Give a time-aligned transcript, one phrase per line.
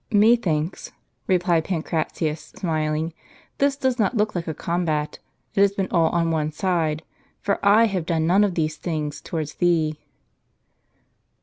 [0.11, 0.93] "Methinks,"
[1.27, 3.13] replied Pancratius, smiling,
[3.59, 5.19] "this does not look like a combat.
[5.53, 7.03] It has been all on one side;
[7.39, 9.99] for / have done none of these things towards thee."